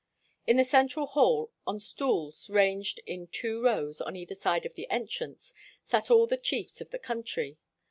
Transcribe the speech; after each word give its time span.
In 0.47 0.57
the 0.57 0.63
central 0.63 1.05
hall, 1.05 1.51
on 1.67 1.79
stools 1.79 2.49
ranged 2.49 2.97
in 3.05 3.27
two 3.27 3.63
rows 3.63 4.01
on 4.01 4.15
either 4.15 4.33
side 4.33 4.65
of 4.65 4.73
the 4.73 4.89
entrance, 4.89 5.53
sat 5.85 6.09
all 6.09 6.25
the 6.25 6.37
chiefs 6.37 6.81
of 6.81 6.89
the 6.89 6.97
country. 6.97 7.59